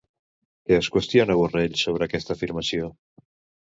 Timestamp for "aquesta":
2.11-2.39